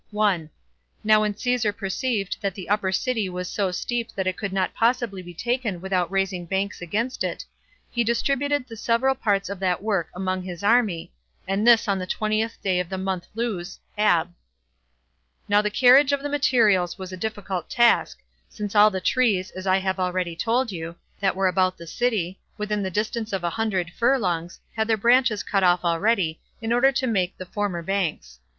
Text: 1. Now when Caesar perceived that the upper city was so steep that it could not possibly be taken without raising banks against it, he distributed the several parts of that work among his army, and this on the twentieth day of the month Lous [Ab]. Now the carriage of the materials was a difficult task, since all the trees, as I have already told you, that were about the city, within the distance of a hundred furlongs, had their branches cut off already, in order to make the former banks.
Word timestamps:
1. 0.09 0.49
Now 1.03 1.21
when 1.21 1.37
Caesar 1.37 1.71
perceived 1.71 2.37
that 2.41 2.55
the 2.55 2.69
upper 2.69 2.91
city 2.91 3.29
was 3.29 3.47
so 3.47 3.69
steep 3.69 4.11
that 4.15 4.25
it 4.25 4.35
could 4.35 4.51
not 4.51 4.73
possibly 4.73 5.21
be 5.21 5.31
taken 5.31 5.79
without 5.79 6.09
raising 6.09 6.47
banks 6.47 6.81
against 6.81 7.23
it, 7.23 7.45
he 7.91 8.03
distributed 8.03 8.65
the 8.67 8.75
several 8.75 9.13
parts 9.13 9.47
of 9.47 9.59
that 9.59 9.83
work 9.83 10.09
among 10.15 10.41
his 10.41 10.63
army, 10.63 11.11
and 11.47 11.67
this 11.67 11.87
on 11.87 11.99
the 11.99 12.07
twentieth 12.07 12.59
day 12.63 12.79
of 12.79 12.89
the 12.89 12.97
month 12.97 13.27
Lous 13.35 13.77
[Ab]. 13.95 14.33
Now 15.47 15.61
the 15.61 15.69
carriage 15.69 16.11
of 16.11 16.23
the 16.23 16.29
materials 16.29 16.97
was 16.97 17.13
a 17.13 17.15
difficult 17.15 17.69
task, 17.69 18.21
since 18.49 18.73
all 18.73 18.89
the 18.89 19.01
trees, 19.01 19.51
as 19.51 19.67
I 19.67 19.77
have 19.77 19.99
already 19.99 20.35
told 20.35 20.71
you, 20.71 20.95
that 21.19 21.35
were 21.35 21.47
about 21.47 21.77
the 21.77 21.85
city, 21.85 22.39
within 22.57 22.81
the 22.81 22.89
distance 22.89 23.31
of 23.33 23.43
a 23.43 23.51
hundred 23.51 23.91
furlongs, 23.95 24.59
had 24.75 24.87
their 24.87 24.97
branches 24.97 25.43
cut 25.43 25.63
off 25.63 25.85
already, 25.85 26.39
in 26.59 26.73
order 26.73 26.91
to 26.91 27.05
make 27.05 27.37
the 27.37 27.45
former 27.45 27.83
banks. 27.83 28.39